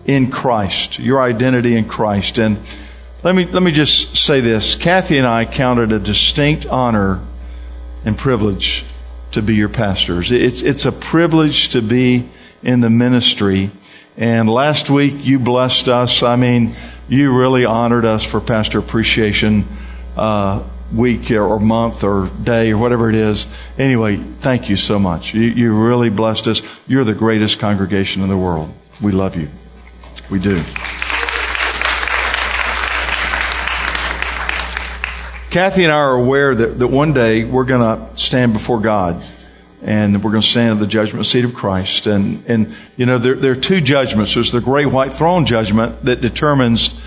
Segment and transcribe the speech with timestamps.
[0.05, 0.98] in Christ.
[0.98, 2.39] Your identity in Christ.
[2.39, 2.59] And
[3.23, 4.75] let me, let me just say this.
[4.75, 7.21] Kathy and I counted a distinct honor
[8.05, 8.84] and privilege
[9.30, 10.32] to be your pastors.
[10.32, 12.29] It's, it's a privilege to be
[12.65, 13.71] in the ministry.
[14.17, 16.22] And last week you blessed us.
[16.22, 16.75] I mean,
[17.09, 19.64] you really honored us for Pastor Appreciation
[20.17, 23.46] uh, Week or month or day or whatever it is.
[23.79, 25.35] Anyway, thank you so much.
[25.35, 26.81] You, you really blessed us.
[26.86, 28.72] You're the greatest congregation in the world.
[29.03, 29.49] We love you.
[30.31, 30.63] We do.
[35.50, 39.22] Kathy and I are aware that, that one day we're going to stand before God
[39.84, 42.06] and we're going to stand at the judgment seat of Christ.
[42.06, 44.34] And, and you know, there, there are two judgments.
[44.34, 46.98] There's the great white throne judgment that determines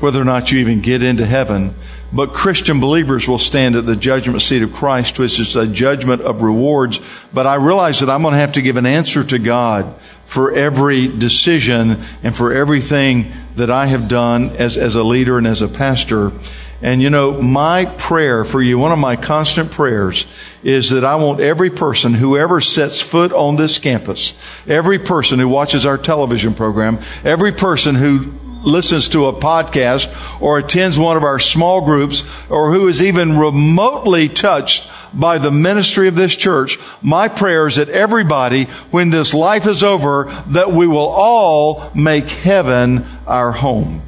[0.00, 1.74] whether or not you even get into heaven.
[2.12, 6.22] But Christian believers will stand at the judgment seat of Christ, which is a judgment
[6.22, 7.00] of rewards.
[7.32, 10.52] But I realize that I'm going to have to give an answer to God for
[10.52, 15.62] every decision and for everything that I have done as, as a leader and as
[15.62, 16.32] a pastor.
[16.80, 20.26] And you know, my prayer for you, one of my constant prayers
[20.62, 24.34] is that I want every person, whoever sets foot on this campus,
[24.68, 30.58] every person who watches our television program, every person who listens to a podcast or
[30.58, 36.06] attends one of our small groups or who is even remotely touched by the ministry
[36.06, 40.86] of this church, my prayer is that everybody, when this life is over, that we
[40.86, 44.02] will all make heaven our home.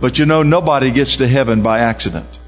[0.00, 2.38] But you know, nobody gets to heaven by accident.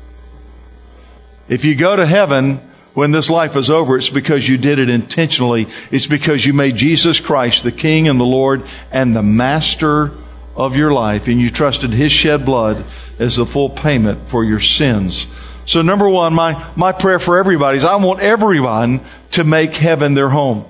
[1.48, 2.60] If you go to heaven
[2.94, 5.66] when this life is over, it's because you did it intentionally.
[5.90, 10.12] It's because you made Jesus Christ the King and the Lord and the Master
[10.56, 12.84] of your life, and you trusted His shed blood
[13.18, 15.26] as the full payment for your sins.
[15.64, 19.00] So, number one, my, my prayer for everybody is I want everyone
[19.32, 20.64] to make heaven their home.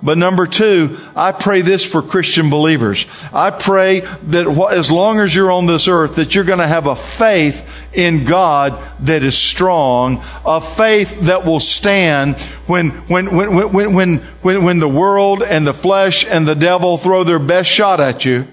[0.00, 3.06] But number two, I pray this for Christian believers.
[3.32, 6.86] I pray that as long as you're on this earth, that you're going to have
[6.86, 13.72] a faith in God that is strong, a faith that will stand when, when, when,
[13.72, 17.68] when, when, when, when the world and the flesh and the devil throw their best
[17.68, 18.46] shot at you.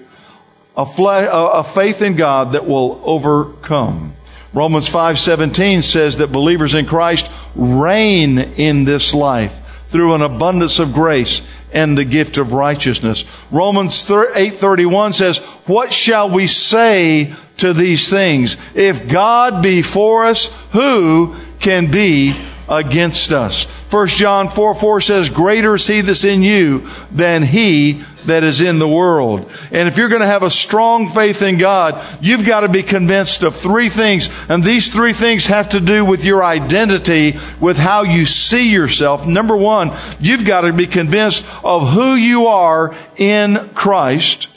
[0.76, 4.14] A, fle- a faith in God that will overcome.
[4.52, 10.92] Romans 5:17 says that believers in Christ reign in this life through an abundance of
[10.92, 11.42] grace
[11.72, 13.24] and the gift of righteousness.
[13.50, 18.56] Romans 8:31 says, "What shall we say to these things?
[18.74, 22.34] If God be for us, who can be
[22.68, 26.82] against us?" 1 John 4 4 says, Greater is he that's in you
[27.12, 29.50] than he that is in the world.
[29.72, 32.82] And if you're going to have a strong faith in God, you've got to be
[32.82, 34.30] convinced of three things.
[34.48, 39.26] And these three things have to do with your identity, with how you see yourself.
[39.26, 44.48] Number one, you've got to be convinced of who you are in Christ.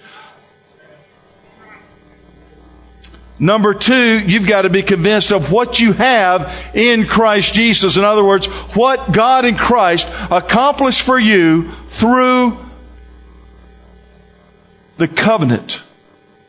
[3.42, 7.96] Number two, you've got to be convinced of what you have in Christ Jesus.
[7.96, 12.58] In other words, what God in Christ accomplished for you through
[15.00, 15.82] the covenant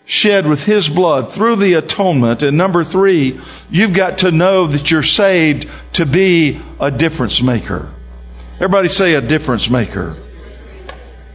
[0.04, 2.42] shed with His blood through the atonement.
[2.42, 3.40] And number three,
[3.70, 7.88] you've got to know that you're saved to be a difference maker.
[8.56, 10.16] Everybody say a difference maker.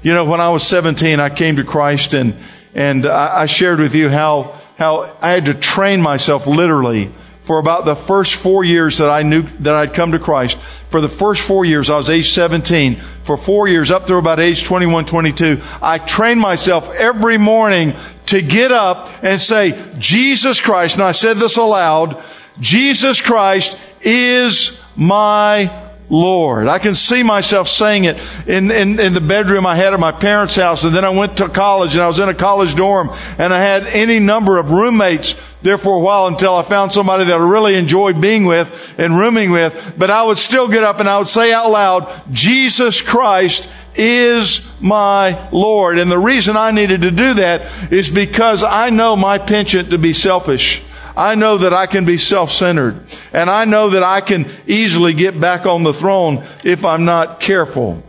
[0.04, 2.36] You know, when I was 17, I came to Christ and,
[2.76, 7.10] and I shared with you how, how I had to train myself literally
[7.46, 10.58] for about the first four years that I knew that I'd come to Christ.
[10.58, 12.96] For the first four years, I was age 17.
[12.96, 17.94] For four years, up through about age 21, 22, I trained myself every morning
[18.28, 22.22] to get up and say, Jesus Christ, and I said this aloud,
[22.60, 25.72] Jesus Christ is my
[26.10, 26.68] Lord.
[26.68, 30.12] I can see myself saying it in, in, in, the bedroom I had at my
[30.12, 30.84] parents' house.
[30.84, 33.10] And then I went to college and I was in a college dorm
[33.40, 35.34] and I had any number of roommates
[35.66, 39.18] there for a while until I found somebody that I really enjoyed being with and
[39.18, 39.96] rooming with.
[39.98, 44.72] But I would still get up and I would say out loud, Jesus Christ is
[44.80, 45.98] my Lord.
[45.98, 49.98] And the reason I needed to do that is because I know my penchant to
[49.98, 50.84] be selfish.
[51.18, 53.02] I know that I can be self-centered.
[53.34, 57.40] And I know that I can easily get back on the throne if I'm not
[57.40, 58.04] careful.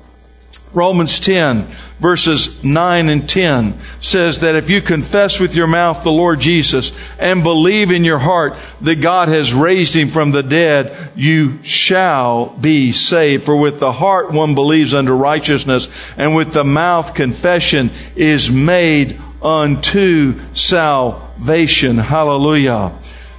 [0.75, 6.13] Romans 10 verses 9 and 10 says that if you confess with your mouth the
[6.13, 10.95] Lord Jesus and believe in your heart that God has raised him from the dead,
[11.15, 13.45] you shall be saved.
[13.45, 19.19] For with the heart one believes unto righteousness and with the mouth confession is made
[19.43, 21.99] unto salvation.
[21.99, 22.93] Hallelujah.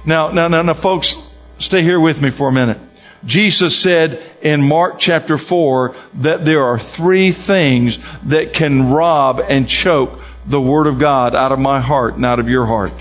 [0.04, 1.16] Now, now, now, now folks,
[1.58, 2.78] stay here with me for a minute.
[3.24, 9.68] Jesus said in Mark chapter 4 that there are three things that can rob and
[9.68, 12.92] choke the Word of God out of my heart and out of your heart.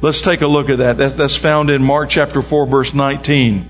[0.00, 0.96] Let's take a look at that.
[0.96, 3.66] That's found in Mark chapter 4 verse 19.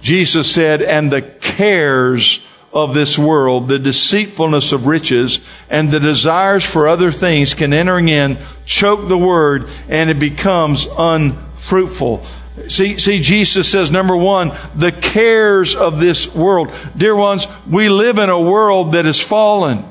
[0.00, 5.40] Jesus said, and the cares of this world, the deceitfulness of riches,
[5.70, 10.86] and the desires for other things can entering in choke the word and it becomes
[10.98, 12.24] unfruitful.
[12.68, 16.72] See, see, Jesus says, number one, the cares of this world.
[16.96, 19.84] Dear ones, we live in a world that is fallen.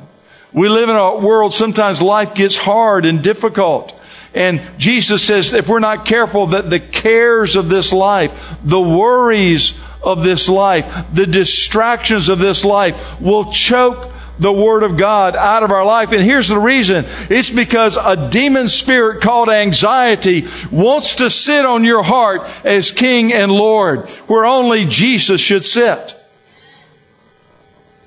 [0.53, 3.93] We live in a world, sometimes life gets hard and difficult.
[4.33, 9.79] And Jesus says, if we're not careful, that the cares of this life, the worries
[10.03, 15.63] of this life, the distractions of this life will choke the Word of God out
[15.63, 16.11] of our life.
[16.11, 17.05] And here's the reason.
[17.29, 23.33] It's because a demon spirit called anxiety wants to sit on your heart as King
[23.33, 26.15] and Lord, where only Jesus should sit.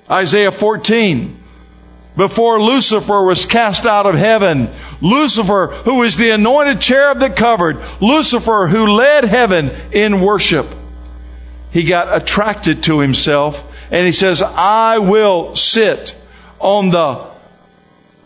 [0.09, 1.37] Isaiah 14.
[2.17, 4.69] Before Lucifer was cast out of heaven,
[5.01, 10.67] Lucifer, who is the anointed cherub that covered, Lucifer, who led heaven in worship,
[11.71, 16.20] he got attracted to himself and he says, I will sit
[16.61, 17.31] on the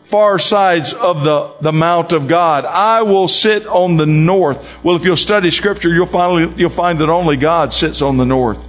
[0.05, 2.65] far sides of the, the Mount of God.
[2.65, 4.83] I will sit on the north.
[4.83, 8.25] Well, if you'll study scripture, you'll finally, you'll find that only God sits on the
[8.25, 8.67] north.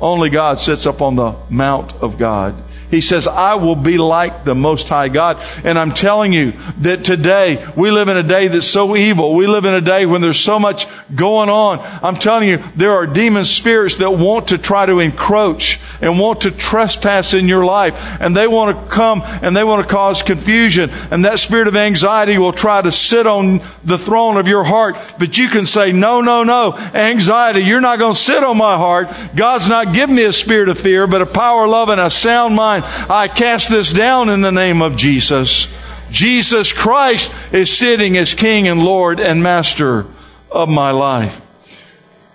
[0.00, 2.54] Only God sits up on the Mount of God.
[2.90, 5.42] He says, I will be like the Most High God.
[5.62, 9.34] And I'm telling you that today, we live in a day that's so evil.
[9.34, 11.80] We live in a day when there's so much going on.
[12.02, 16.42] I'm telling you, there are demon spirits that want to try to encroach and want
[16.42, 18.20] to trespass in your life.
[18.20, 20.90] And they want to come and they want to cause confusion.
[21.10, 24.96] And that spirit of anxiety will try to sit on the throne of your heart.
[25.18, 26.74] But you can say, no, no, no.
[26.94, 29.08] Anxiety, you're not going to sit on my heart.
[29.36, 32.54] God's not giving me a spirit of fear, but a power, love, and a sound
[32.54, 32.77] mind
[33.08, 35.68] I cast this down in the name of Jesus.
[36.10, 40.06] Jesus Christ is sitting as King and Lord and Master
[40.50, 41.40] of my life.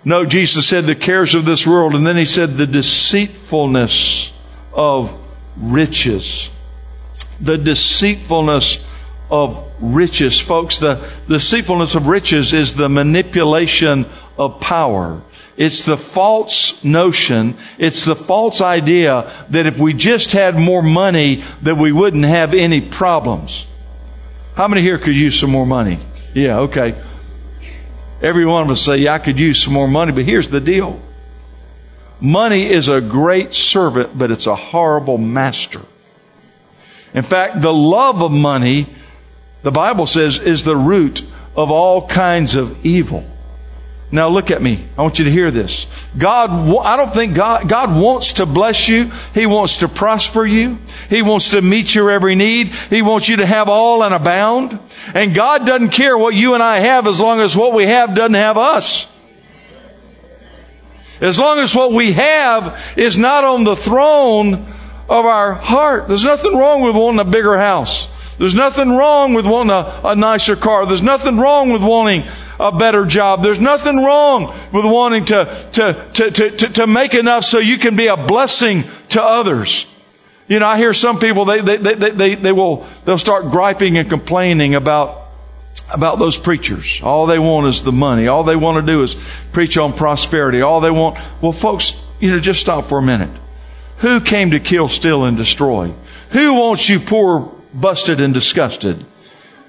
[0.04, 4.32] No, Jesus said the cares of this world, and then he said the deceitfulness
[4.72, 5.18] of
[5.56, 6.50] riches.
[7.40, 8.84] The deceitfulness
[9.30, 10.40] of riches.
[10.40, 10.96] Folks, the
[11.26, 14.06] deceitfulness of riches is the manipulation
[14.38, 15.22] of power.
[15.56, 21.36] It's the false notion, it's the false idea that if we just had more money,
[21.62, 23.66] that we wouldn't have any problems.
[24.56, 25.98] How many here could use some more money?
[26.32, 26.96] Yeah, okay.
[28.20, 30.60] Every one of us say, yeah, I could use some more money, but here's the
[30.60, 31.00] deal.
[32.20, 35.82] Money is a great servant, but it's a horrible master.
[37.12, 38.86] In fact, the love of money,
[39.62, 41.22] the Bible says, is the root
[41.56, 43.24] of all kinds of evil.
[44.14, 44.78] Now look at me.
[44.96, 46.08] I want you to hear this.
[46.16, 46.48] God,
[46.84, 49.10] I don't think God, God wants to bless you.
[49.34, 50.78] He wants to prosper you.
[51.10, 52.68] He wants to meet your every need.
[52.68, 54.78] He wants you to have all and abound.
[55.16, 58.14] And God doesn't care what you and I have as long as what we have
[58.14, 59.12] doesn't have us.
[61.20, 66.06] As long as what we have is not on the throne of our heart.
[66.06, 68.36] There's nothing wrong with wanting a bigger house.
[68.36, 70.86] There's nothing wrong with wanting a, a nicer car.
[70.86, 72.22] There's nothing wrong with wanting
[72.58, 73.42] a better job.
[73.42, 77.96] There's nothing wrong with wanting to, to, to, to, to make enough so you can
[77.96, 79.86] be a blessing to others.
[80.46, 83.96] You know, I hear some people, they, they, they, they, they will, they'll start griping
[83.96, 85.22] and complaining about,
[85.92, 87.00] about those preachers.
[87.02, 88.28] All they want is the money.
[88.28, 89.14] All they want to do is
[89.52, 90.60] preach on prosperity.
[90.60, 93.30] All they want, well, folks, you know, just stop for a minute.
[93.98, 95.92] Who came to kill, steal, and destroy?
[96.30, 99.02] Who wants you poor, busted, and disgusted?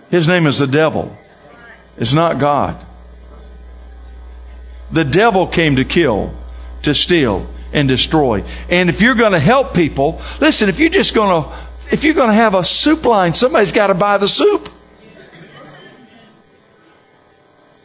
[0.10, 1.16] His name is the devil.
[1.98, 2.78] It's not God.
[4.92, 6.34] The devil came to kill,
[6.84, 8.44] to steal, and destroy.
[8.70, 11.50] And if you're going to help people, listen, if you're just going to,
[11.92, 14.70] if you're going to have a soup line, somebody's got to buy the soup.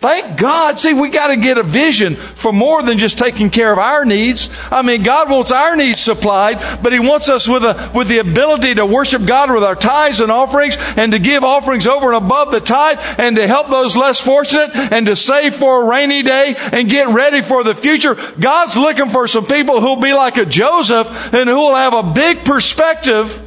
[0.00, 0.80] Thank God.
[0.80, 4.06] See, we got to get a vision for more than just taking care of our
[4.06, 4.48] needs.
[4.72, 8.16] I mean, God wants our needs supplied, but He wants us with a, with the
[8.16, 12.24] ability to worship God with our tithes and offerings and to give offerings over and
[12.24, 16.22] above the tithe and to help those less fortunate and to save for a rainy
[16.22, 18.16] day and get ready for the future.
[18.40, 22.14] God's looking for some people who'll be like a Joseph and who will have a
[22.14, 23.46] big perspective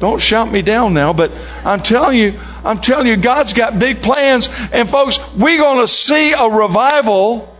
[0.00, 1.32] Don't shout me down now, but
[1.64, 4.48] I'm telling you, I'm telling you, God's got big plans.
[4.72, 7.54] And folks, we're going to see a revival.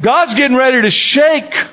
[0.00, 1.66] God's getting ready to shake.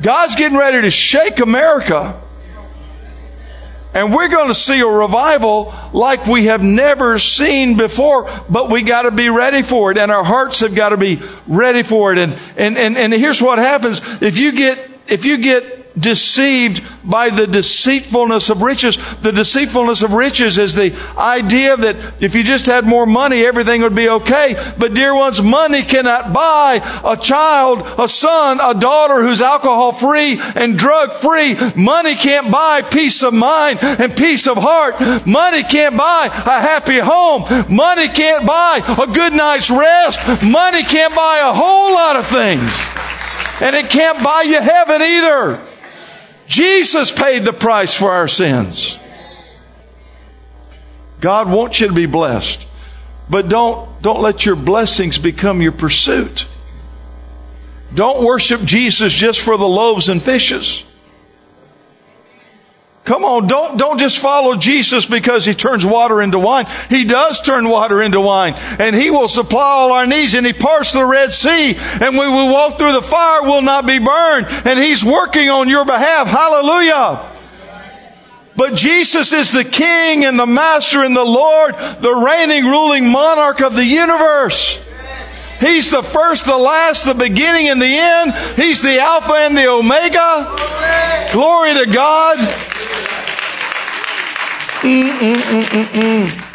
[0.00, 2.20] God's getting ready to shake America.
[3.94, 8.82] And we're going to see a revival like we have never seen before, but we
[8.82, 12.12] got to be ready for it, and our hearts have got to be ready for
[12.12, 12.18] it.
[12.18, 14.00] And, and, and, and here's what happens.
[14.20, 18.96] If you get, if you get deceived by the deceitfulness of riches.
[19.20, 23.82] The deceitfulness of riches is the idea that if you just had more money, everything
[23.82, 24.56] would be okay.
[24.78, 30.40] But dear ones, money cannot buy a child, a son, a daughter who's alcohol free
[30.56, 31.54] and drug free.
[31.76, 35.00] Money can't buy peace of mind and peace of heart.
[35.26, 37.44] Money can't buy a happy home.
[37.74, 40.18] Money can't buy a good night's rest.
[40.42, 42.72] Money can't buy a whole lot of things.
[43.60, 45.73] And it can't buy you heaven either.
[46.46, 48.98] Jesus paid the price for our sins.
[51.20, 52.66] God wants you to be blessed,
[53.30, 56.46] but don't, don't let your blessings become your pursuit.
[57.94, 60.84] Don't worship Jesus just for the loaves and fishes.
[63.04, 66.64] Come on, don't, don't just follow Jesus because he turns water into wine.
[66.88, 70.54] He does turn water into wine and he will supply all our needs and he
[70.54, 74.46] parts the Red Sea and we will walk through the fire will not be burned
[74.64, 76.28] and he's working on your behalf.
[76.28, 77.30] Hallelujah.
[78.56, 83.60] But Jesus is the King and the Master and the Lord, the reigning, ruling monarch
[83.60, 84.80] of the universe.
[85.60, 88.34] He's the first, the last, the beginning and the end.
[88.56, 91.30] He's the Alpha and the Omega.
[91.32, 92.63] Glory to God.
[94.84, 96.52] Mm-mm-mm-mm-mm.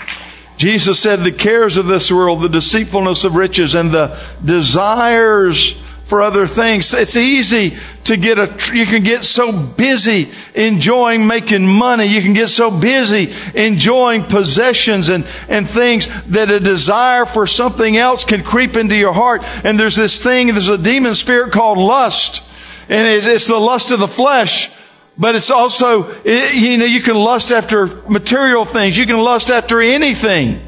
[0.57, 5.73] Jesus said, The cares of this world, the deceitfulness of riches, and the desires
[6.05, 6.93] for other things.
[6.93, 12.05] It's easy to get a, you can get so busy enjoying making money.
[12.05, 17.95] You can get so busy enjoying possessions and, and things that a desire for something
[17.95, 19.43] else can creep into your heart.
[19.63, 22.43] And there's this thing, there's a demon spirit called lust.
[22.89, 24.71] And it's, it's the lust of the flesh.
[25.19, 28.97] But it's also, you know, you can lust after material things.
[28.97, 30.61] You can lust after anything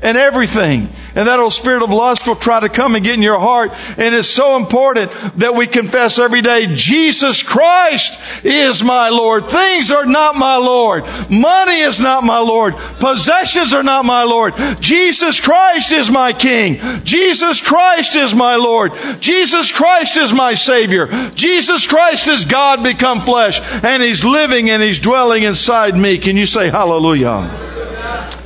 [0.00, 0.88] and everything.
[1.18, 3.72] And that old spirit of lust will try to come and get in your heart.
[3.98, 9.46] And it's so important that we confess every day, Jesus Christ is my Lord.
[9.46, 11.02] Things are not my Lord.
[11.28, 12.76] Money is not my Lord.
[13.00, 14.54] Possessions are not my Lord.
[14.78, 16.78] Jesus Christ is my King.
[17.02, 18.92] Jesus Christ is my Lord.
[19.18, 21.08] Jesus Christ is my Savior.
[21.34, 23.60] Jesus Christ is God become flesh.
[23.82, 26.16] And He's living and He's dwelling inside me.
[26.16, 27.50] Can you say hallelujah?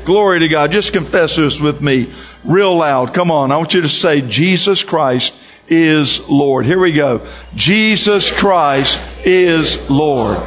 [0.06, 0.72] Glory to God.
[0.72, 2.10] Just confess this with me
[2.44, 3.14] real loud.
[3.14, 3.52] Come on.
[3.52, 5.34] I want you to say, Jesus Christ
[5.68, 6.66] is Lord.
[6.66, 7.26] Here we go.
[7.54, 10.38] Jesus Christ is Lord.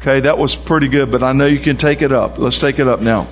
[0.00, 2.38] Okay, that was pretty good, but I know you can take it up.
[2.38, 3.26] Let's take it up now.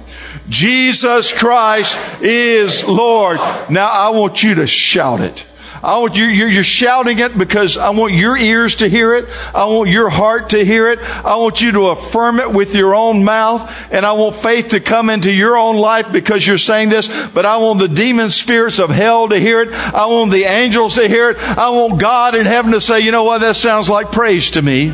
[0.49, 3.39] Jesus Christ is Lord.
[3.71, 5.47] Now I want you to shout it.
[5.83, 9.27] I want you, you're, you're shouting it because I want your ears to hear it.
[9.55, 10.99] I want your heart to hear it.
[11.25, 13.93] I want you to affirm it with your own mouth.
[13.93, 17.09] And I want faith to come into your own life because you're saying this.
[17.29, 19.73] But I want the demon spirits of hell to hear it.
[19.73, 21.39] I want the angels to hear it.
[21.39, 23.41] I want God in heaven to say, you know what?
[23.41, 24.93] That sounds like praise to me.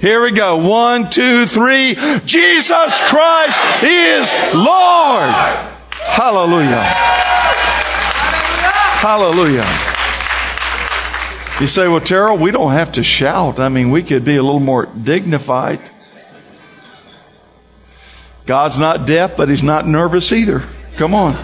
[0.00, 0.56] Here we go.
[0.56, 1.94] One, two, three.
[2.24, 5.30] Jesus Christ is Lord.
[5.90, 6.82] Hallelujah.
[9.00, 9.64] Hallelujah.
[11.58, 13.58] You say, well, Terrell, we don't have to shout.
[13.58, 15.80] I mean, we could be a little more dignified.
[18.44, 20.64] God's not deaf, but He's not nervous either.
[20.96, 21.34] Come on.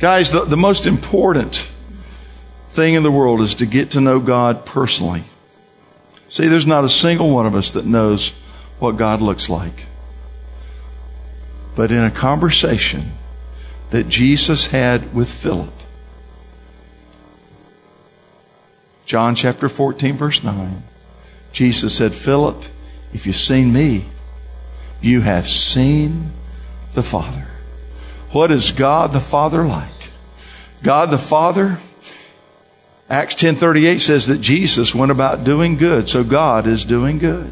[0.00, 1.64] Guys, the, the most important
[2.70, 5.22] thing in the world is to get to know God personally.
[6.28, 8.30] See, there's not a single one of us that knows
[8.80, 9.86] what God looks like.
[11.76, 13.12] But in a conversation,
[13.90, 15.72] that Jesus had with Philip.
[19.04, 20.82] John chapter 14, verse 9.
[21.52, 22.64] Jesus said, Philip,
[23.12, 24.04] if you've seen me,
[25.00, 26.30] you have seen
[26.94, 27.48] the Father.
[28.30, 29.88] What is God the Father like?
[30.82, 31.78] God the Father,
[33.08, 37.50] Acts 10:38 says that Jesus went about doing good, so God is doing good.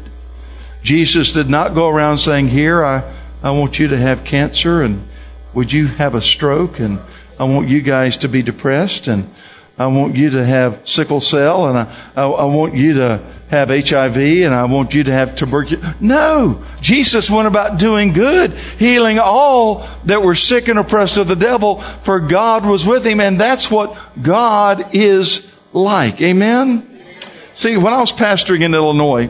[0.81, 3.03] Jesus did not go around saying, "Here I
[3.43, 5.05] I want you to have cancer and
[5.53, 6.79] would you have a stroke?
[6.79, 6.99] And
[7.39, 9.29] I want you guys to be depressed, and
[9.77, 13.69] I want you to have sickle cell, and I, I, I want you to have
[13.69, 16.01] HIV, and I want you to have tuberculosis.
[16.01, 16.63] No!
[16.81, 21.79] Jesus went about doing good, healing all that were sick and oppressed of the devil,
[21.79, 26.21] for God was with him, and that's what God is like.
[26.21, 26.85] Amen?
[27.53, 29.29] See, when I was pastoring in Illinois,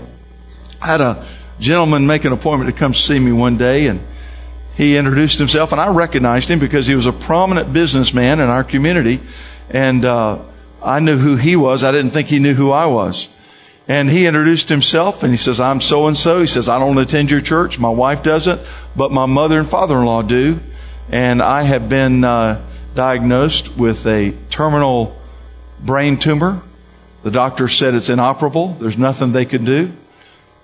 [0.82, 1.26] I had a
[1.60, 4.00] gentleman make an appointment to come see me one day, and
[4.80, 8.64] he introduced himself, and I recognized him because he was a prominent businessman in our
[8.64, 9.20] community,
[9.70, 10.40] and uh,
[10.82, 11.84] I knew who he was.
[11.84, 13.28] I didn't think he knew who I was.
[13.90, 16.98] And he introduced himself, and he says, "I'm so and so." He says, "I don't
[16.98, 17.78] attend your church.
[17.78, 18.62] My wife doesn't,
[18.96, 20.62] but my mother and father-in-law do,
[21.12, 22.62] and I have been uh,
[22.96, 25.20] diagnosed with a terminal
[25.82, 26.62] brain tumor."
[27.24, 28.70] The doctor said it's inoperable.
[28.80, 29.92] There's nothing they can do.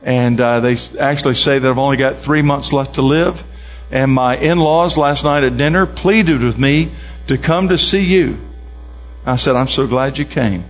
[0.04, 3.44] And uh, they actually say that I've only got three months left to live.
[3.92, 6.92] And my in laws last night at dinner pleaded with me
[7.27, 8.38] to come to see you.
[9.25, 10.63] I said, I'm so glad you came.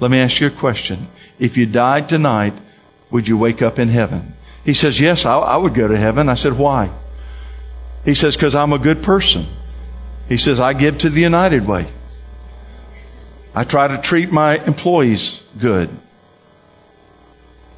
[0.00, 1.08] Let me ask you a question.
[1.38, 2.54] If you died tonight,
[3.10, 4.34] would you wake up in heaven?
[4.64, 6.28] He says, Yes, I, I would go to heaven.
[6.28, 6.90] I said, Why?
[8.04, 9.46] He says, Because I'm a good person.
[10.28, 11.86] He says, I give to the United Way.
[13.54, 15.90] I try to treat my employees good.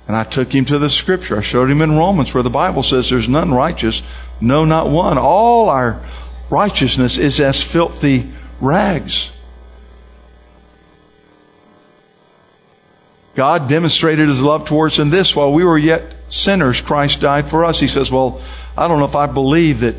[0.07, 1.39] And I took him to the scripture.
[1.39, 4.03] I showed him in Romans where the Bible says there's none righteous,
[4.41, 5.17] no, not one.
[5.19, 6.01] All our
[6.51, 8.31] righteousness is as filthy
[8.61, 9.31] rags.
[13.35, 17.49] God demonstrated his love towards us in this while we were yet sinners, Christ died
[17.49, 17.81] for us.
[17.81, 18.41] He says, Well,
[18.77, 19.97] I don't know if I believe that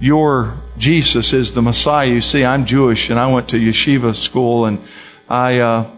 [0.00, 2.08] your Jesus is the Messiah.
[2.08, 4.78] You see, I'm Jewish and I went to yeshiva school and
[5.28, 5.90] I, uh,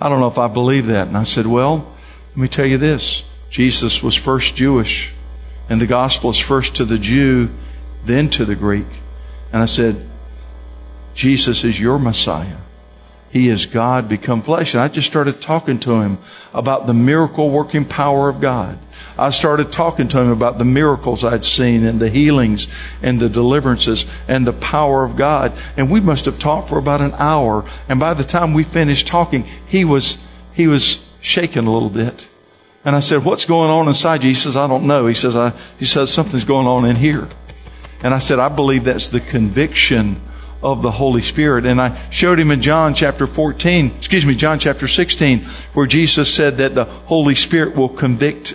[0.00, 1.08] I don't know if I believe that.
[1.08, 1.93] And I said, Well,
[2.34, 5.12] let me tell you this Jesus was first Jewish,
[5.68, 7.48] and the gospel is first to the Jew,
[8.04, 8.86] then to the Greek.
[9.52, 10.04] And I said,
[11.14, 12.56] Jesus is your Messiah.
[13.30, 14.74] He is God become flesh.
[14.74, 16.18] And I just started talking to him
[16.52, 18.78] about the miracle working power of God.
[19.16, 22.66] I started talking to him about the miracles I'd seen and the healings
[23.00, 25.52] and the deliverances and the power of God.
[25.76, 27.64] And we must have talked for about an hour.
[27.88, 30.18] And by the time we finished talking, he was,
[30.52, 32.28] he was shaking a little bit.
[32.84, 34.28] And I said, What's going on inside you?
[34.28, 35.06] He says, I don't know.
[35.06, 37.26] He says, I, he says, Something's going on in here.
[38.02, 40.20] And I said, I believe that's the conviction
[40.62, 41.64] of the Holy Spirit.
[41.64, 45.40] And I showed him in John chapter 14, excuse me, John chapter 16,
[45.72, 48.54] where Jesus said that the Holy Spirit will convict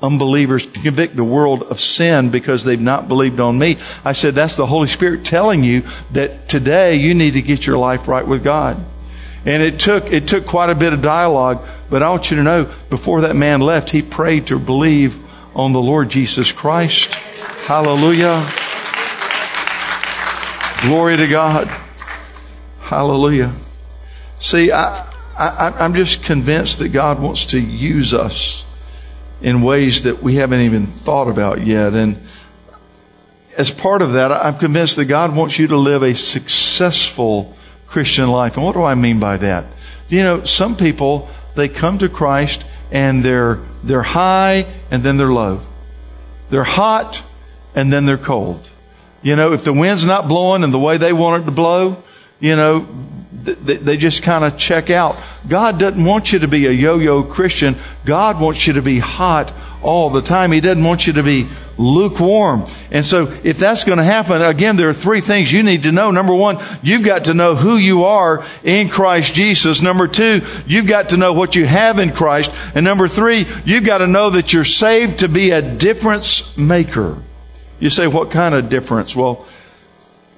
[0.00, 3.78] unbelievers, convict the world of sin because they've not believed on me.
[4.04, 7.78] I said, that's the Holy Spirit telling you that today you need to get your
[7.78, 8.76] life right with God.
[9.46, 12.42] And it took, it took quite a bit of dialogue, but I want you to
[12.42, 15.18] know before that man left, he prayed to believe
[15.54, 17.14] on the Lord Jesus Christ.
[17.66, 18.46] Hallelujah.
[20.82, 21.66] Glory to God.
[22.80, 23.52] Hallelujah.
[24.40, 25.06] See, I,
[25.38, 28.64] I, I'm just convinced that God wants to use us
[29.40, 31.92] in ways that we haven't even thought about yet.
[31.94, 32.18] And
[33.56, 37.56] as part of that, I'm convinced that God wants you to live a successful
[37.94, 38.56] Christian life.
[38.56, 39.66] And what do I mean by that?
[40.08, 45.32] You know, some people, they come to Christ and they're, they're high and then they're
[45.32, 45.60] low.
[46.50, 47.22] They're hot
[47.72, 48.68] and then they're cold.
[49.22, 52.02] You know, if the wind's not blowing and the way they want it to blow,
[52.40, 52.84] you know,
[53.44, 55.16] they, they just kind of check out.
[55.48, 57.76] God doesn't want you to be a yo-yo Christian.
[58.04, 59.52] God wants you to be hot
[59.82, 60.50] all the time.
[60.50, 61.46] He doesn't want you to be
[61.78, 62.64] lukewarm.
[62.90, 65.92] And so if that's going to happen, again, there are three things you need to
[65.92, 66.10] know.
[66.10, 69.82] Number one, you've got to know who you are in Christ Jesus.
[69.82, 72.50] Number two, you've got to know what you have in Christ.
[72.74, 77.18] And number three, you've got to know that you're saved to be a difference maker.
[77.80, 79.16] You say, what kind of difference?
[79.16, 79.46] Well,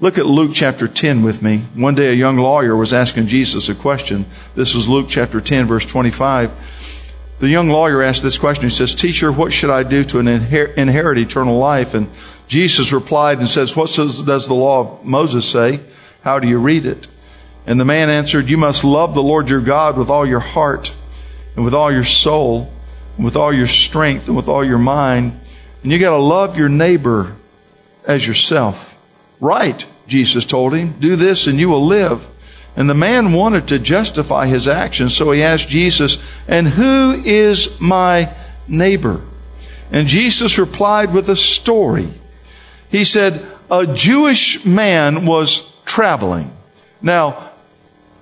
[0.00, 1.58] look at Luke chapter 10 with me.
[1.74, 4.26] One day a young lawyer was asking Jesus a question.
[4.54, 7.05] This is Luke chapter 10 verse 25
[7.38, 8.64] the young lawyer asked this question.
[8.64, 11.92] He says, Teacher, what should I do to inherit eternal life?
[11.94, 12.08] And
[12.48, 15.80] Jesus replied and says, What does the law of Moses say?
[16.22, 17.08] How do you read it?
[17.66, 20.94] And the man answered, You must love the Lord your God with all your heart
[21.56, 22.72] and with all your soul
[23.16, 25.38] and with all your strength and with all your mind.
[25.82, 27.34] And you got to love your neighbor
[28.06, 28.96] as yourself.
[29.40, 30.92] Right, Jesus told him.
[31.00, 32.26] Do this and you will live.
[32.76, 37.80] And the man wanted to justify his actions, so he asked Jesus, And who is
[37.80, 38.30] my
[38.68, 39.22] neighbor?
[39.90, 42.08] And Jesus replied with a story.
[42.90, 46.50] He said, A Jewish man was traveling.
[47.00, 47.50] Now,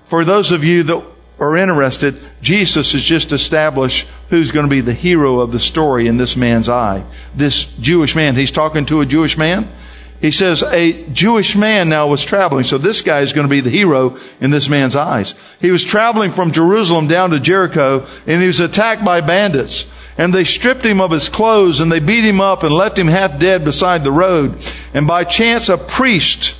[0.06, 1.04] for those of you that
[1.40, 6.06] are interested, Jesus has just established who's going to be the hero of the story
[6.06, 7.02] in this man's eye.
[7.34, 8.36] This Jewish man.
[8.36, 9.68] He's talking to a Jewish man.
[10.24, 12.64] He says a Jewish man now was traveling.
[12.64, 15.34] So this guy is going to be the hero in this man's eyes.
[15.60, 19.86] He was traveling from Jerusalem down to Jericho and he was attacked by bandits.
[20.16, 23.08] And they stripped him of his clothes and they beat him up and left him
[23.08, 24.54] half dead beside the road.
[24.94, 26.56] And by chance a priest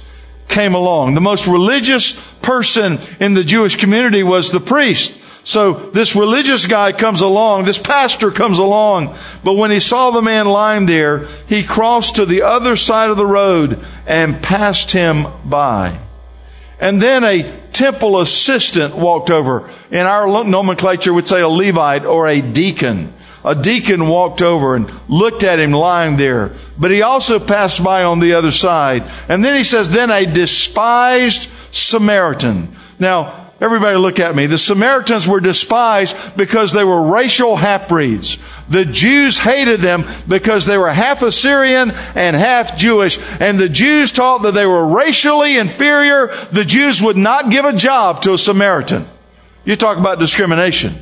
[0.49, 1.15] came along.
[1.15, 5.19] The most religious person in the Jewish community was the priest.
[5.45, 10.23] So this religious guy comes along, this pastor comes along, but when he saw the
[10.23, 15.27] man lying there, he crossed to the other side of the road and passed him
[15.45, 15.99] by.
[16.81, 19.69] And then a temple assistant walked over.
[19.91, 23.13] In our nomenclature, would say a Levite or a deacon.
[23.45, 26.53] A deacon walked over and looked at him lying there.
[26.79, 29.05] But he also passed by on the other side.
[29.29, 32.69] And then he says, then a despised Samaritan.
[32.99, 34.45] Now, Everybody look at me.
[34.45, 38.37] The Samaritans were despised because they were racial half-breeds.
[38.69, 43.19] The Jews hated them because they were half Assyrian and half Jewish.
[43.41, 46.27] And the Jews taught that they were racially inferior.
[46.53, 49.07] The Jews would not give a job to a Samaritan.
[49.65, 50.93] You talk about discrimination.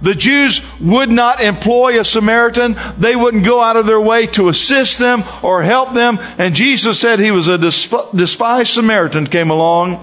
[0.00, 2.74] The Jews would not employ a Samaritan.
[2.96, 6.18] They wouldn't go out of their way to assist them or help them.
[6.38, 10.02] And Jesus said he was a despised Samaritan came along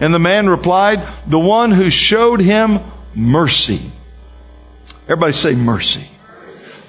[0.00, 2.80] And the man replied, The one who showed him
[3.14, 3.80] mercy.
[5.04, 6.08] Everybody say mercy.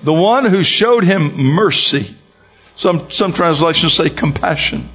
[0.04, 2.15] The one who showed him mercy.
[2.76, 4.89] Some, some translations say compassion.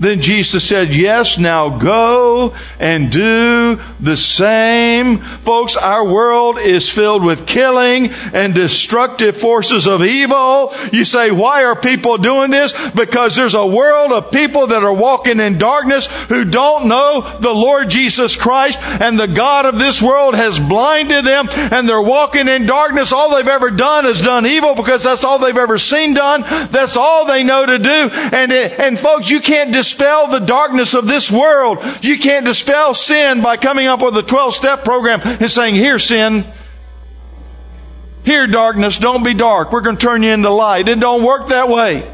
[0.00, 5.18] Then Jesus said, Yes, now go and do the same.
[5.18, 10.72] Folks, our world is filled with killing and destructive forces of evil.
[10.90, 12.72] You say, Why are people doing this?
[12.92, 17.52] Because there's a world of people that are walking in darkness who don't know the
[17.52, 22.48] Lord Jesus Christ, and the God of this world has blinded them, and they're walking
[22.48, 23.12] in darkness.
[23.12, 26.40] All they've ever done is done evil because that's all they've ever seen done.
[26.70, 28.08] That's all they know to do.
[28.32, 31.78] And, and folks, you can't dis- dispel the darkness of this world.
[32.02, 35.98] You can't dispel sin by coming up with a 12 step program and saying, Here,
[35.98, 36.44] sin.
[38.24, 39.72] Here, darkness, don't be dark.
[39.72, 40.88] We're going to turn you into light.
[40.88, 42.08] It don't work that way.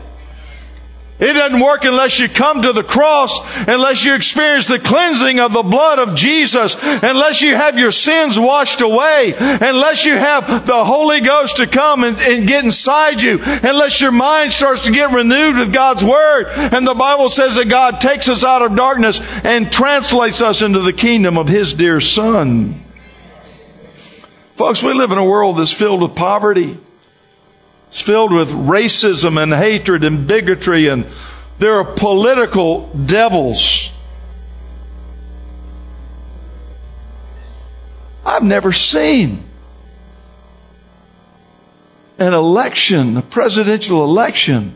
[1.19, 5.55] It doesn't work unless you come to the cross, unless you experience the cleansing of
[5.55, 10.85] the blood of Jesus, unless you have your sins washed away, unless you have the
[10.85, 15.11] Holy Ghost to come and, and, get inside you, unless your mind starts to get
[15.11, 16.49] renewed with God's Word.
[16.49, 20.81] And the Bible says that God takes us out of darkness and translates us into
[20.81, 22.75] the kingdom of His dear Son.
[24.55, 26.77] Folks, we live in a world that's filled with poverty.
[27.97, 31.07] It's filled with racism and hatred and bigotry, and
[31.57, 33.91] there are political devils.
[38.27, 39.45] I've never seen
[42.19, 44.75] an election, a presidential election,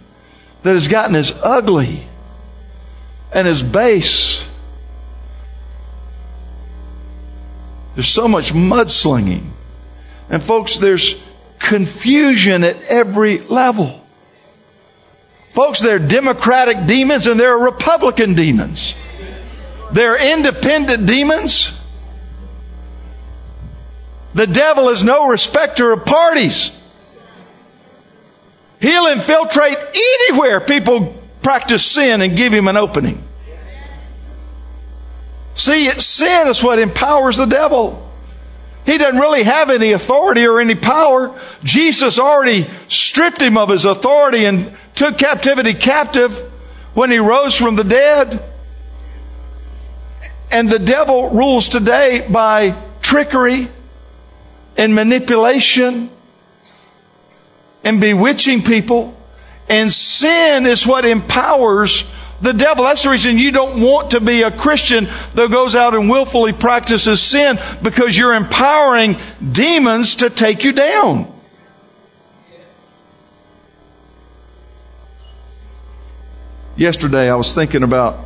[0.63, 2.07] that has gotten as ugly
[3.35, 4.49] and as base.
[7.95, 9.51] There's so much mudslinging.
[10.31, 11.23] And folks, there's
[11.61, 14.05] confusion at every level.
[15.51, 18.97] Folks, there are Democratic demons and there are Republican demons.
[19.93, 21.79] There are independent demons.
[24.35, 26.77] The devil is no respecter of parties.
[28.81, 33.23] He'll infiltrate anywhere people practice sin and give him an opening.
[35.55, 38.10] See, sin is what empowers the devil.
[38.87, 41.39] He doesn't really have any authority or any power.
[41.63, 46.37] Jesus already stripped him of his authority and took captivity captive
[46.95, 48.43] when he rose from the dead.
[50.51, 53.69] And the devil rules today by trickery
[54.77, 56.11] and manipulation
[57.85, 59.17] and bewitching people.
[59.69, 62.05] And sin is what empowers
[62.41, 62.85] the devil.
[62.85, 66.53] That's the reason you don't want to be a Christian that goes out and willfully
[66.53, 69.17] practices sin because you're empowering
[69.53, 71.33] demons to take you down.
[76.77, 78.19] Yesterday, I was thinking about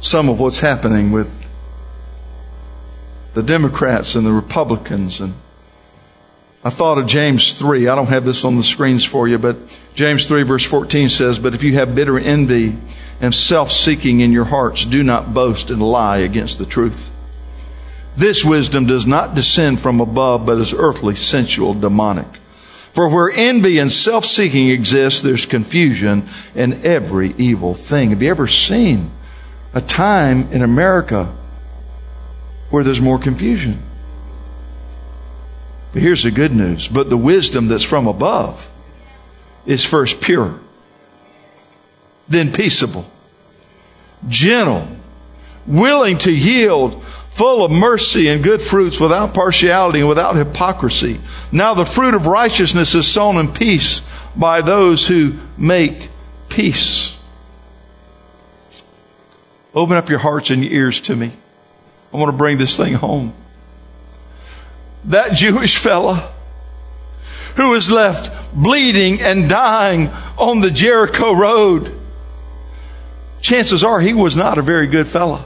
[0.00, 1.46] some of what's happening with
[3.34, 5.34] the Democrats and the Republicans and
[6.64, 7.88] I thought of James 3.
[7.88, 9.56] I don't have this on the screens for you, but
[9.94, 12.74] James 3 verse 14 says, But if you have bitter envy
[13.20, 17.10] and self-seeking in your hearts, do not boast and lie against the truth.
[18.16, 22.26] This wisdom does not descend from above, but is earthly, sensual, demonic.
[22.94, 26.22] For where envy and self-seeking exist, there's confusion
[26.54, 28.10] and every evil thing.
[28.10, 29.10] Have you ever seen
[29.74, 31.30] a time in America
[32.70, 33.82] where there's more confusion?
[35.94, 36.88] But here's the good news.
[36.88, 38.68] But the wisdom that's from above
[39.64, 40.58] is first pure,
[42.28, 43.08] then peaceable,
[44.28, 44.88] gentle,
[45.66, 51.20] willing to yield, full of mercy and good fruits without partiality and without hypocrisy.
[51.52, 54.02] Now the fruit of righteousness is sown in peace
[54.36, 56.08] by those who make
[56.48, 57.16] peace.
[59.74, 61.32] Open up your hearts and your ears to me.
[62.12, 63.32] I want to bring this thing home.
[65.06, 66.30] That Jewish fella
[67.56, 71.92] who was left bleeding and dying on the Jericho road,
[73.40, 75.44] chances are he was not a very good fella.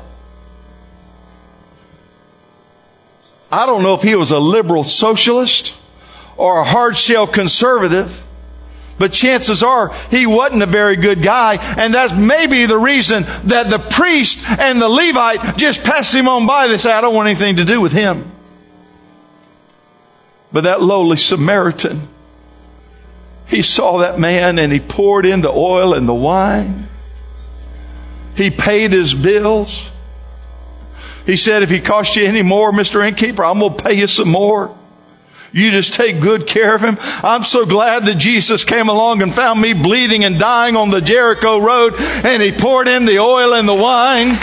[3.51, 5.75] I don't know if he was a liberal socialist
[6.37, 8.25] or a hard shell conservative.
[8.99, 13.71] But chances are he wasn't a very good guy, and that's maybe the reason that
[13.71, 16.67] the priest and the Levite just passed him on by.
[16.67, 18.25] They say, I don't want anything to do with him.
[20.53, 22.09] But that lowly Samaritan,
[23.47, 26.89] he saw that man and he poured in the oil and the wine.
[28.35, 29.91] He paid his bills.
[31.27, 33.07] He said, if he cost you any more, Mr.
[33.07, 34.75] Innkeeper, I'm going to pay you some more.
[35.53, 36.97] You just take good care of him.
[37.23, 41.01] I'm so glad that Jesus came along and found me bleeding and dying on the
[41.01, 44.37] Jericho road and he poured in the oil and the wine.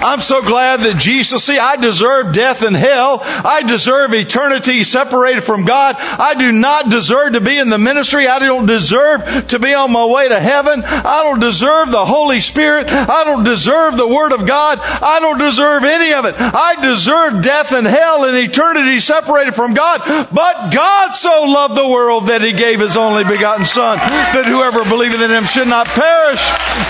[0.00, 3.20] I'm so glad that Jesus, see, I deserve death and hell.
[3.22, 5.96] I deserve eternity separated from God.
[5.98, 8.28] I do not deserve to be in the ministry.
[8.28, 10.82] I don't deserve to be on my way to heaven.
[10.84, 12.86] I don't deserve the Holy Spirit.
[12.88, 14.78] I don't deserve the Word of God.
[14.80, 16.34] I don't deserve any of it.
[16.38, 20.00] I deserve death and hell and eternity separated from God.
[20.32, 24.88] But God so loved the world that He gave His only begotten Son, that whoever
[24.88, 26.44] believeth in Him should not perish,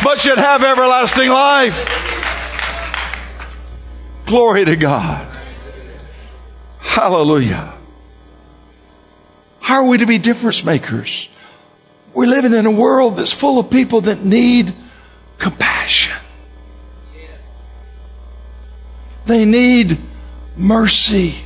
[0.04, 2.17] but should have everlasting life.
[4.28, 5.26] Glory to God.
[6.80, 7.72] Hallelujah.
[9.58, 11.30] How are we to be difference makers?
[12.12, 14.74] We're living in a world that's full of people that need
[15.38, 16.14] compassion.
[19.24, 19.96] They need
[20.58, 21.36] mercy.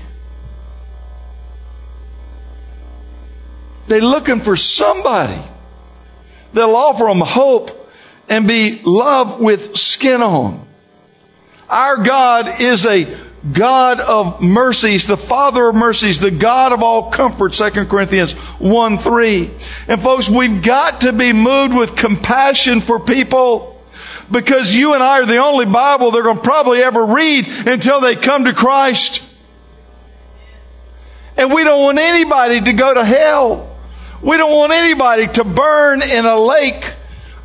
[3.86, 5.40] They're looking for somebody
[6.52, 7.70] that'll offer them hope
[8.28, 10.71] and be loved with skin on.
[11.72, 13.16] Our God is a
[13.50, 18.98] God of mercies, the Father of mercies, the God of all comfort, 2 Corinthians 1
[18.98, 19.50] 3.
[19.88, 23.82] And folks, we've got to be moved with compassion for people
[24.30, 28.02] because you and I are the only Bible they're going to probably ever read until
[28.02, 29.24] they come to Christ.
[31.38, 33.74] And we don't want anybody to go to hell.
[34.20, 36.92] We don't want anybody to burn in a lake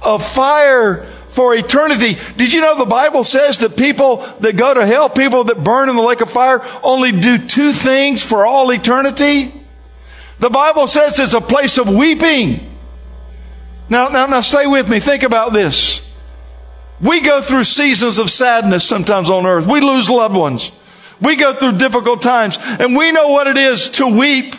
[0.02, 2.18] of fire for eternity.
[2.36, 5.88] Did you know the Bible says that people that go to hell, people that burn
[5.88, 9.54] in the lake of fire, only do two things for all eternity?
[10.40, 12.68] The Bible says it's a place of weeping.
[13.88, 15.00] Now, now, now stay with me.
[15.00, 16.12] Think about this.
[17.00, 19.68] We go through seasons of sadness sometimes on earth.
[19.68, 20.72] We lose loved ones.
[21.22, 24.56] We go through difficult times and we know what it is to weep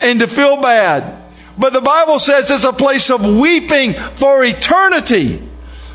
[0.00, 1.20] and to feel bad.
[1.58, 5.42] But the Bible says it's a place of weeping for eternity.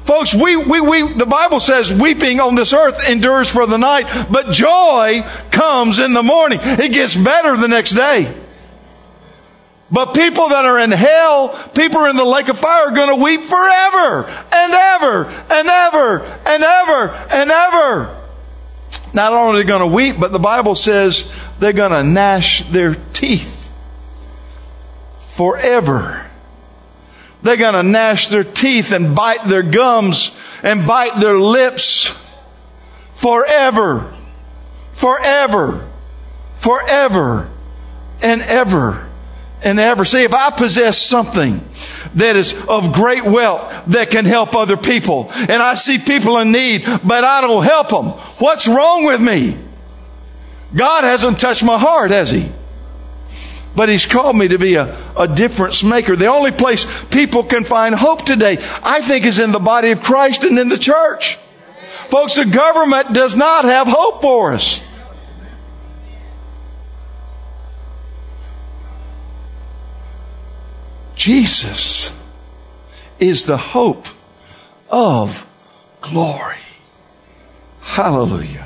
[0.10, 4.26] Folks, we, we, we, the Bible says weeping on this earth endures for the night,
[4.32, 6.58] but joy comes in the morning.
[6.63, 8.36] It gets better the next day.
[9.91, 13.24] But people that are in hell, people in the lake of fire are going to
[13.24, 18.17] weep forever and ever and ever and ever and ever.
[19.13, 22.63] Not only are they going to weep, but the Bible says they're going to gnash
[22.63, 23.72] their teeth
[25.36, 26.29] forever.
[27.41, 32.08] They're going to gnash their teeth and bite their gums and bite their lips
[33.13, 34.12] forever,
[34.93, 35.88] forever,
[36.58, 37.49] forever,
[38.21, 39.10] and ever
[39.63, 40.06] and ever.
[40.06, 41.62] See, if I possess something
[42.15, 46.52] that is of great wealth that can help other people, and I see people in
[46.52, 48.06] need, but I don't help them,
[48.39, 49.58] what's wrong with me?
[50.75, 52.49] God hasn't touched my heart, has He?
[53.75, 56.15] But He's called me to be a, a difference maker.
[56.15, 60.03] The only place people can find hope today, I think, is in the body of
[60.03, 61.36] Christ and in the church.
[62.10, 64.82] Folks, the government does not have hope for us.
[71.15, 72.17] Jesus
[73.19, 74.08] is the hope
[74.89, 75.45] of
[75.99, 76.55] glory.
[77.82, 78.65] Hallelujah.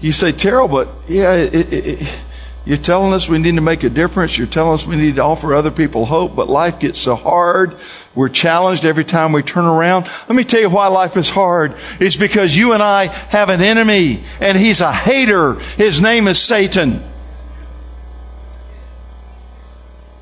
[0.00, 2.18] You say, Terrell, but yeah, it, it, it,
[2.64, 4.36] You're telling us we need to make a difference.
[4.36, 7.74] You're telling us we need to offer other people hope, but life gets so hard.
[8.14, 10.06] We're challenged every time we turn around.
[10.28, 11.74] Let me tell you why life is hard.
[11.98, 15.54] It's because you and I have an enemy, and he's a hater.
[15.54, 17.02] His name is Satan.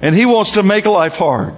[0.01, 1.55] And he wants to make life hard.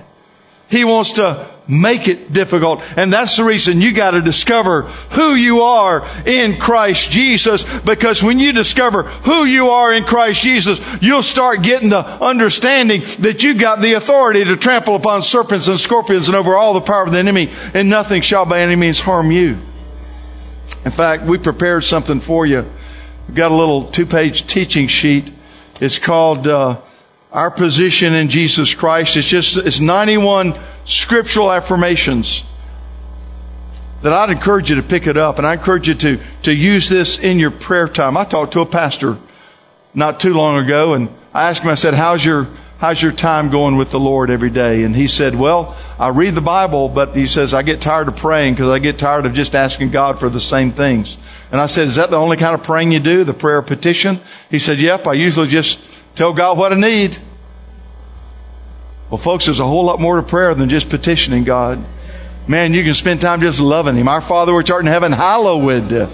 [0.68, 2.83] He wants to make it difficult.
[2.96, 7.81] And that's the reason you got to discover who you are in Christ Jesus.
[7.81, 13.02] Because when you discover who you are in Christ Jesus, you'll start getting the understanding
[13.20, 16.81] that you got the authority to trample upon serpents and scorpions and over all the
[16.81, 19.59] power of the enemy, and nothing shall by any means harm you.
[20.85, 22.64] In fact, we prepared something for you.
[23.26, 25.31] We've got a little two page teaching sheet.
[25.81, 26.81] It's called, uh,
[27.32, 29.16] our position in Jesus Christ.
[29.16, 32.44] It's just, it's 91 scriptural affirmations
[34.02, 36.88] that I'd encourage you to pick it up and I encourage you to, to use
[36.88, 38.16] this in your prayer time.
[38.16, 39.16] I talked to a pastor
[39.94, 42.46] not too long ago and I asked him, I said, how's your,
[42.78, 44.84] how's your time going with the Lord every day?
[44.84, 48.16] And he said, well, I read the Bible, but he says, I get tired of
[48.16, 51.18] praying because I get tired of just asking God for the same things.
[51.50, 53.24] And I said, is that the only kind of praying you do?
[53.24, 54.20] The prayer petition?
[54.50, 55.88] He said, yep, I usually just
[56.18, 57.16] Tell God what I need.
[59.09, 61.78] Well, folks, there's a whole lot more to prayer than just petitioning God.
[62.48, 64.09] Man, you can spend time just loving Him.
[64.09, 66.11] Our Father which art in heaven, hallowed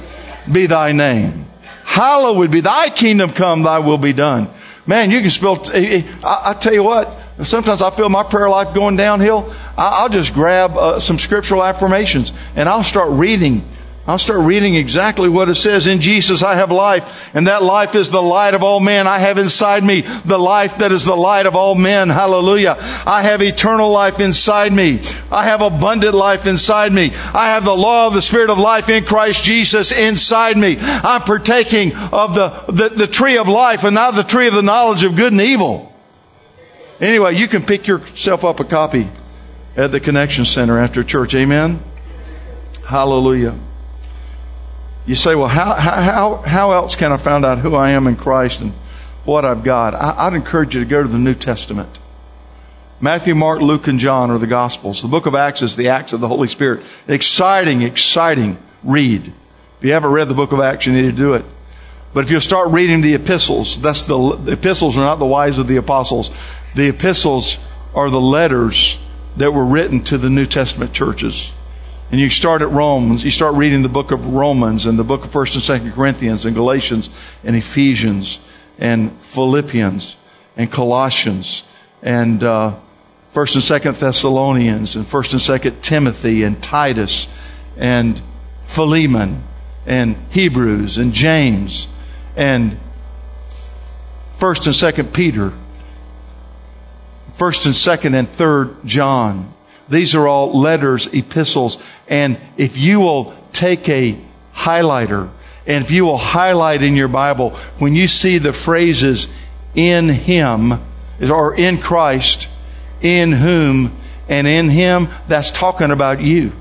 [0.53, 1.47] be thy name.
[1.85, 4.49] Hallowed be thy kingdom come, thy will be done.
[4.87, 7.11] Man, you can spell, I, I tell you what,
[7.43, 9.55] sometimes I feel my prayer life going downhill.
[9.79, 13.63] I'll just grab uh, some scriptural affirmations and I'll start reading
[14.07, 15.87] I'll start reading exactly what it says.
[15.87, 19.07] In Jesus I have life, and that life is the light of all men.
[19.07, 22.11] I have inside me the life that is the light of all men.
[22.11, 22.77] Hallelujah.
[23.07, 25.01] I have eternal life inside me.
[25.33, 27.13] I have abundant life inside me.
[27.33, 30.77] I have the law of the Spirit of life in Christ Jesus inside me.
[30.79, 34.63] I'm partaking of the, the, the tree of life and not the tree of the
[34.63, 35.95] knowledge of good and evil.
[37.01, 39.09] Anyway, you can pick yourself up a copy
[39.79, 41.35] at the Connection Center after church.
[41.35, 41.81] Amen.
[42.87, 43.55] Hallelujah.
[45.07, 48.17] You say, well, how, how, how else can I find out who I am in
[48.17, 48.73] Christ and
[49.25, 49.95] what I've got?
[49.95, 51.99] I, I'd encourage you to go to the New Testament.
[53.01, 55.03] Matthew, Mark, Luke, and John are the Gospels.
[55.03, 56.85] The book of Acts is the Acts of the Holy Spirit.
[57.07, 59.27] Exciting, exciting read.
[59.27, 61.45] If you haven't read the book of Acts, you need to do it.
[62.15, 65.59] But if you start reading the epistles, that's the, the epistles are not the wives
[65.59, 66.31] of the apostles.
[66.75, 67.59] The epistles
[67.95, 68.99] are the letters
[69.37, 71.53] that were written to the New Testament churches.
[72.15, 75.25] And you start at Romans, you start reading the book of Romans and the book
[75.25, 77.11] of 1st and 2nd Corinthians and Galatians
[77.43, 78.39] and Ephesians
[78.79, 80.15] and Philippians
[80.57, 81.65] and Colossians
[82.05, 82.77] and uh,
[83.35, 87.27] 1st and 2nd Thessalonians and 1st and 2nd Timothy and Titus
[87.77, 88.23] and
[88.65, 89.43] Philemon
[89.85, 91.89] and Hebrews and James
[92.37, 92.79] and
[94.39, 95.53] 1st and 2nd Peter,
[97.39, 99.54] 1st and 2nd and 3rd John
[99.89, 101.83] these are all letters, epistles.
[102.09, 104.19] And if you will take a
[104.55, 105.31] highlighter
[105.67, 109.29] and if you will highlight in your Bible, when you see the phrases
[109.75, 110.75] in Him
[111.23, 112.49] or in Christ,
[113.01, 113.93] in whom,
[114.29, 116.53] and in Him, that's talking about you.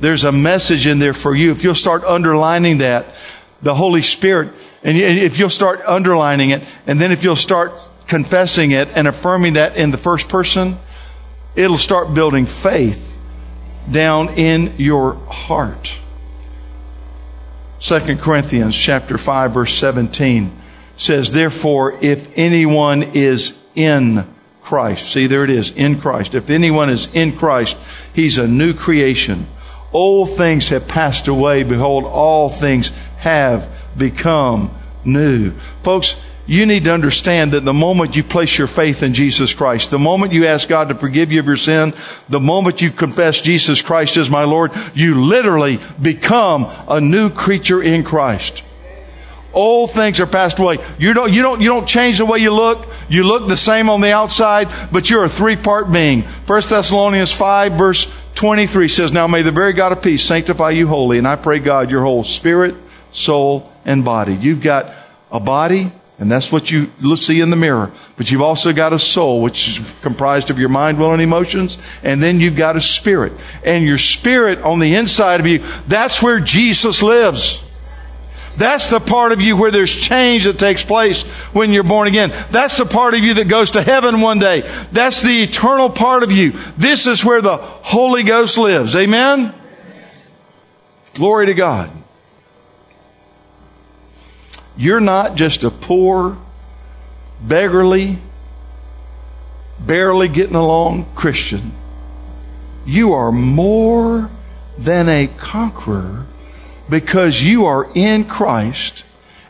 [0.00, 1.50] There's a message in there for you.
[1.50, 3.06] If you'll start underlining that,
[3.62, 7.72] the Holy Spirit, and if you'll start underlining it, and then if you'll start
[8.06, 10.76] confessing it and affirming that in the first person,
[11.60, 13.18] it'll start building faith
[13.90, 15.98] down in your heart.
[17.80, 20.50] 2 Corinthians chapter 5 verse 17
[20.96, 24.26] says, Therefore, if anyone is in
[24.62, 26.34] Christ, see there it is, in Christ.
[26.34, 27.76] If anyone is in Christ,
[28.14, 29.46] he's a new creation.
[29.92, 31.62] Old things have passed away.
[31.62, 34.70] Behold, all things have become
[35.04, 35.50] new.
[35.82, 39.90] Folks, you need to understand that the moment you place your faith in Jesus Christ,
[39.90, 41.92] the moment you ask God to forgive you of your sin,
[42.28, 47.82] the moment you confess Jesus Christ as my Lord, you literally become a new creature
[47.82, 48.62] in Christ.
[49.52, 50.78] Old things are passed away.
[50.98, 52.86] You don't, you don't, you don't change the way you look.
[53.08, 56.22] You look the same on the outside, but you're a three part being.
[56.22, 60.86] 1 Thessalonians 5 verse 23 says, Now may the very God of peace sanctify you
[60.86, 61.18] wholly.
[61.18, 62.76] And I pray God, your whole spirit,
[63.12, 64.34] soul, and body.
[64.34, 64.94] You've got
[65.32, 67.90] a body, and that's what you see in the mirror.
[68.18, 71.78] But you've also got a soul, which is comprised of your mind, will, and emotions.
[72.02, 73.32] And then you've got a spirit.
[73.64, 77.64] And your spirit on the inside of you, that's where Jesus lives.
[78.58, 81.22] That's the part of you where there's change that takes place
[81.54, 82.30] when you're born again.
[82.50, 84.70] That's the part of you that goes to heaven one day.
[84.92, 86.50] That's the eternal part of you.
[86.76, 88.94] This is where the Holy Ghost lives.
[88.94, 89.54] Amen?
[91.14, 91.90] Glory to God.
[94.80, 96.38] You're not just a poor,
[97.38, 98.16] beggarly,
[99.78, 101.72] barely getting along Christian,
[102.86, 104.30] you are more
[104.78, 106.24] than a conqueror
[106.88, 109.04] because you are in Christ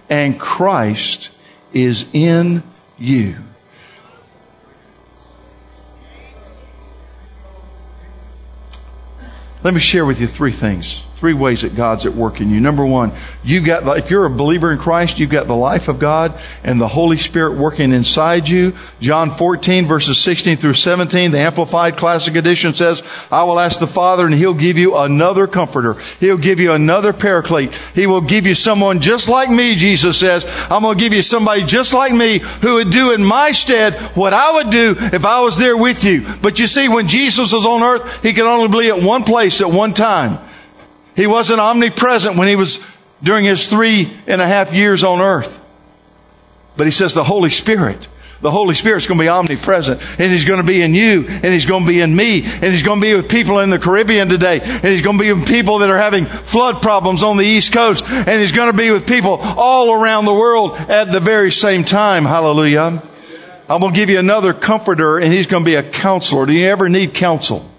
[0.08, 1.30] and Christ
[1.72, 2.64] is in
[2.98, 3.36] you.
[9.62, 11.04] Let me share with you three things.
[11.20, 12.60] Three ways that God's at work in you.
[12.60, 13.12] Number one,
[13.44, 16.32] you got, if you're a believer in Christ, you've got the life of God
[16.64, 18.72] and the Holy Spirit working inside you.
[19.02, 23.86] John 14 verses 16 through 17, the Amplified Classic Edition says, I will ask the
[23.86, 25.92] Father and He'll give you another comforter.
[26.20, 27.74] He'll give you another paraclete.
[27.94, 30.46] He will give you someone just like me, Jesus says.
[30.70, 33.92] I'm going to give you somebody just like me who would do in my stead
[34.16, 36.26] what I would do if I was there with you.
[36.40, 39.60] But you see, when Jesus was on earth, He could only be at one place
[39.60, 40.38] at one time.
[41.20, 42.78] He wasn't omnipresent when he was
[43.22, 45.62] during his three and a half years on earth.
[46.78, 48.08] But he says the Holy Spirit,
[48.40, 51.44] the Holy Spirit's going to be omnipresent and he's going to be in you and
[51.44, 53.78] he's going to be in me and he's going to be with people in the
[53.78, 57.36] Caribbean today and he's going to be with people that are having flood problems on
[57.36, 61.12] the East Coast and he's going to be with people all around the world at
[61.12, 62.24] the very same time.
[62.24, 63.02] Hallelujah.
[63.68, 66.46] I'm going to give you another comforter and he's going to be a counselor.
[66.46, 67.70] Do you ever need counsel?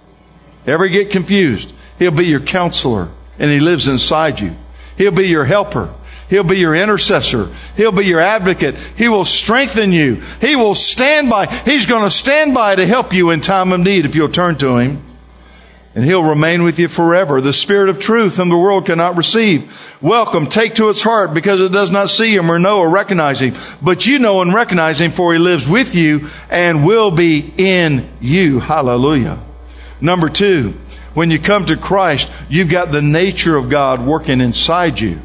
[0.68, 1.74] Ever get confused?
[1.98, 3.10] He'll be your counselor
[3.42, 4.56] and He lives inside you.
[4.98, 5.92] He'll be your helper.
[6.30, 7.50] He'll be your intercessor.
[7.76, 8.76] He'll be your advocate.
[8.96, 10.22] He will strengthen you.
[10.40, 11.48] He will stand by.
[11.48, 14.58] He's going to stand by to help you in time of need if you'll turn
[14.60, 15.02] to Him.
[15.96, 17.42] And He'll remain with you forever.
[17.42, 19.98] The Spirit of truth whom the world cannot receive.
[20.02, 23.42] Welcome, take to its heart because it does not see Him or know or recognize
[23.42, 23.56] Him.
[23.82, 28.08] But you know and recognize Him for He lives with you and will be in
[28.22, 28.60] you.
[28.60, 29.40] Hallelujah.
[30.00, 30.76] Number two,
[31.14, 35.20] when you come to Christ, you've got the nature of God working inside you.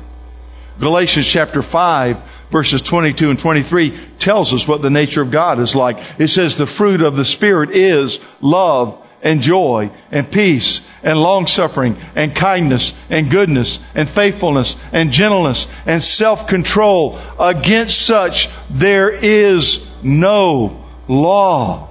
[0.78, 5.74] Galatians chapter 5 verses 22 and 23 tells us what the nature of God is
[5.74, 5.98] like.
[6.18, 11.46] It says the fruit of the Spirit is love and joy and peace and long
[11.46, 17.18] suffering and kindness and goodness and faithfulness and gentleness and self control.
[17.38, 21.90] Against such there is no law.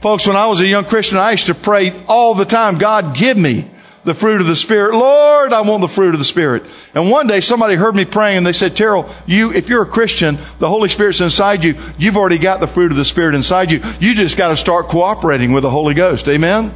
[0.00, 3.16] Folks, when I was a young Christian, I used to pray all the time, God,
[3.16, 3.68] give me
[4.06, 4.94] the fruit of the Spirit.
[4.94, 6.62] Lord, I want the fruit of the Spirit.
[6.94, 9.86] And one day somebody heard me praying and they said, Terrell, you, if you're a
[9.86, 11.74] Christian, the Holy Spirit's inside you.
[11.98, 13.82] You've already got the fruit of the Spirit inside you.
[13.98, 16.28] You just got to start cooperating with the Holy Ghost.
[16.28, 16.72] Amen?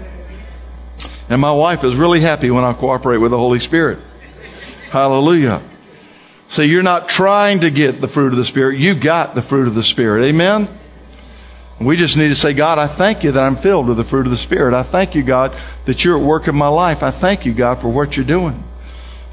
[1.28, 4.00] And my wife is really happy when I cooperate with the Holy Spirit.
[4.90, 5.62] Hallelujah.
[6.48, 8.80] So you're not trying to get the fruit of the Spirit.
[8.80, 10.24] You got the fruit of the Spirit.
[10.24, 10.66] Amen?
[11.80, 14.26] We just need to say, God, I thank you that I'm filled with the fruit
[14.26, 14.74] of the Spirit.
[14.74, 15.56] I thank you, God,
[15.86, 17.02] that you're at work in my life.
[17.02, 18.62] I thank you, God, for what you're doing.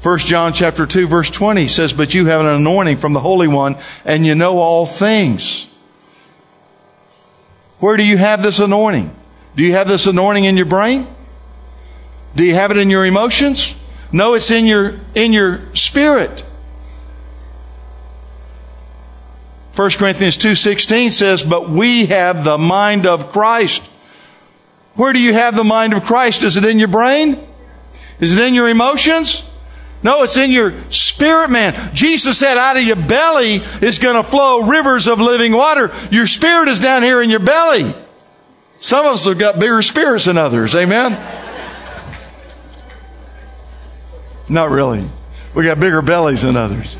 [0.02, 3.48] 1 John chapter 2 verse 20 says, But you have an anointing from the Holy
[3.48, 5.68] One, and you know all things.
[7.80, 9.14] Where do you have this anointing?
[9.54, 11.06] Do you have this anointing in your brain?
[12.34, 13.76] Do you have it in your emotions?
[14.10, 16.44] No, it's in your, in your spirit.
[19.78, 23.80] 1 Corinthians 2:16 says, "But we have the mind of Christ."
[24.96, 26.42] Where do you have the mind of Christ?
[26.42, 27.38] Is it in your brain?
[28.18, 29.44] Is it in your emotions?
[30.02, 31.76] No, it's in your spirit, man.
[31.94, 35.92] Jesus said, out of your belly is going to flow rivers of living water.
[36.10, 37.94] Your spirit is down here in your belly.
[38.80, 40.74] Some of us have got bigger spirits than others.
[40.74, 41.16] Amen?
[44.48, 45.08] Not really.
[45.54, 46.97] We got bigger bellies than others.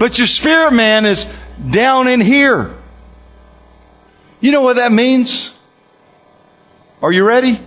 [0.00, 1.26] But your spirit man is
[1.70, 2.74] down in here.
[4.40, 5.54] You know what that means?
[7.02, 7.60] Are you ready?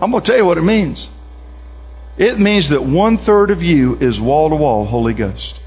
[0.00, 1.10] I'm going to tell you what it means.
[2.16, 5.60] It means that one third of you is wall to wall Holy Ghost.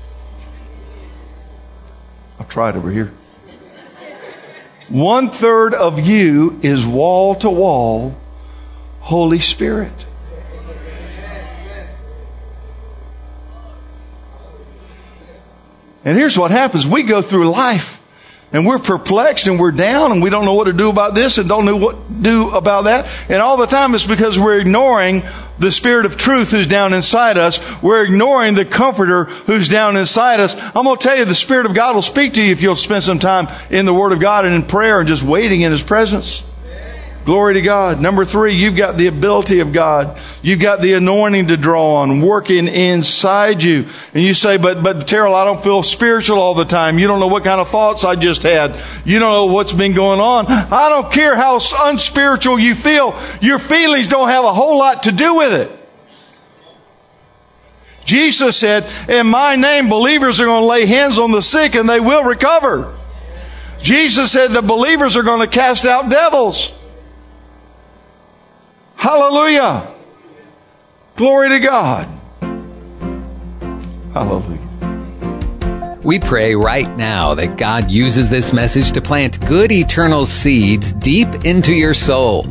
[2.49, 3.13] Try it over here.
[4.89, 8.17] One third of you is wall to wall
[8.99, 10.05] Holy Spirit.
[16.03, 16.87] And here's what happens.
[16.87, 17.99] We go through life
[18.53, 21.37] and we're perplexed and we're down and we don't know what to do about this
[21.37, 23.07] and don't know what to do about that.
[23.29, 25.21] And all the time it's because we're ignoring
[25.59, 27.59] the Spirit of truth who's down inside us.
[27.81, 30.55] We're ignoring the Comforter who's down inside us.
[30.75, 32.75] I'm going to tell you, the Spirit of God will speak to you if you'll
[32.75, 35.71] spend some time in the Word of God and in prayer and just waiting in
[35.71, 36.43] His presence.
[37.23, 38.01] Glory to God.
[38.01, 40.19] Number three, you've got the ability of God.
[40.41, 43.85] You've got the anointing to draw on, working inside you.
[44.15, 46.97] And you say, but, but Terrell, I don't feel spiritual all the time.
[46.97, 48.71] You don't know what kind of thoughts I just had.
[49.05, 50.47] You don't know what's been going on.
[50.47, 53.15] I don't care how unspiritual you feel.
[53.39, 55.77] Your feelings don't have a whole lot to do with it.
[58.03, 61.87] Jesus said, in my name, believers are going to lay hands on the sick and
[61.87, 62.97] they will recover.
[63.79, 66.73] Jesus said the believers are going to cast out devils.
[69.01, 69.87] Hallelujah.
[71.15, 72.07] Glory to God.
[74.13, 75.97] Hallelujah.
[76.03, 81.45] We pray right now that God uses this message to plant good eternal seeds deep
[81.45, 82.43] into your soul.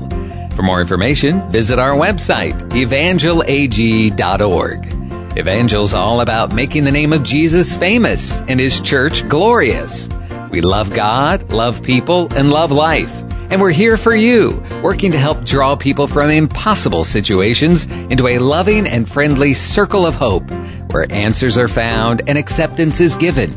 [0.56, 5.38] For more information, visit our website, evangelag.org.
[5.38, 10.08] Evangel's all about making the name of Jesus famous and his church glorious.
[10.50, 13.22] We love God, love people, and love life.
[13.50, 18.38] And we're here for you, working to help draw people from impossible situations into a
[18.38, 20.48] loving and friendly circle of hope
[20.92, 23.50] where answers are found and acceptance is given.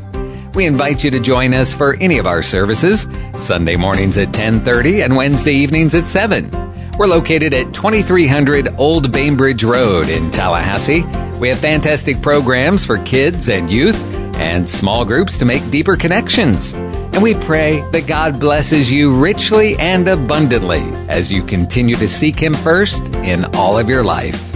[0.53, 5.03] We invite you to join us for any of our services, Sunday mornings at 10:30
[5.03, 6.49] and Wednesday evenings at 7.
[6.97, 11.05] We're located at 2300 Old Bainbridge Road in Tallahassee.
[11.39, 13.99] We have fantastic programs for kids and youth
[14.37, 16.73] and small groups to make deeper connections.
[17.13, 22.41] And we pray that God blesses you richly and abundantly as you continue to seek
[22.41, 24.52] Him first in all of your life.